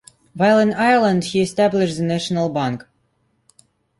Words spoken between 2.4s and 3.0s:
Bank.